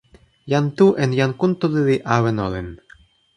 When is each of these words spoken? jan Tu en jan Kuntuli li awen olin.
jan 0.53 0.69
Tu 0.79 0.87
en 1.05 1.11
jan 1.17 1.31
Kuntuli 1.43 1.81
li 1.89 1.97
awen 2.17 2.37
olin. 2.47 2.69